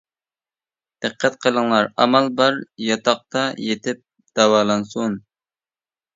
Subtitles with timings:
[1.05, 2.57] دىققەت قىلىڭلار، ئامال بار
[2.87, 4.01] ياتاقتا يېتىپ
[4.41, 5.21] داۋالانسۇن!